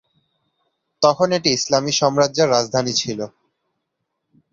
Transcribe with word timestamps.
তখন 1.01 1.27
এটি 1.37 1.49
ইসলামি 1.57 1.93
সাম্রাজ্যের 1.99 2.51
রাজধানী 2.51 2.93
ছিল। 3.01 3.19